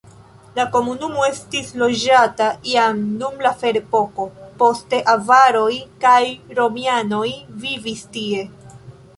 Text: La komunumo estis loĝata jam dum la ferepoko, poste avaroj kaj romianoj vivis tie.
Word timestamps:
La 0.59 0.63
komunumo 0.75 1.25
estis 1.25 1.67
loĝata 1.81 2.47
jam 2.71 3.03
dum 3.19 3.43
la 3.47 3.51
ferepoko, 3.61 4.27
poste 4.63 5.03
avaroj 5.17 5.71
kaj 6.07 6.19
romianoj 6.61 7.25
vivis 7.67 8.07
tie. 8.19 8.45